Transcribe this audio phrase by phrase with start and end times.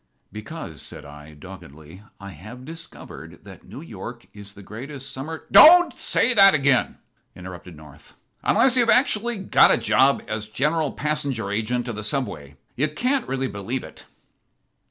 [0.31, 5.95] "Because," said I, doggedly, "I have discovered that New York is the greatest summer" "Don't
[5.95, 6.97] say that again,"
[7.35, 12.55] interrupted North, "unless you've actually got a job as General Passenger Agent of the Subway.
[12.75, 14.05] You can't really believe it."